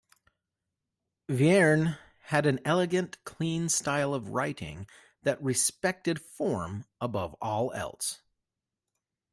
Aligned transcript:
Vierne 1.29 1.99
had 2.23 2.47
an 2.47 2.59
elegant, 2.65 3.23
clean 3.23 3.69
style 3.69 4.15
of 4.15 4.29
writing 4.29 4.87
that 5.21 5.39
respected 5.43 6.19
form 6.19 6.85
above 6.99 7.35
all 7.39 7.71
else. 7.73 8.23